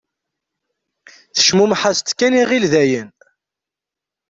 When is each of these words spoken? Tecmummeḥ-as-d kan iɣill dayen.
Tecmummeḥ-as-d 1.35 2.07
kan 2.13 2.37
iɣill 2.41 2.65
dayen. 2.73 3.09